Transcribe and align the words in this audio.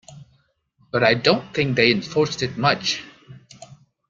But 0.89 1.03
I 1.03 1.13
don't 1.13 1.53
think 1.53 1.75
they 1.75 1.91
enforced 1.91 2.41
it 2.41 2.57
much. 2.57 3.03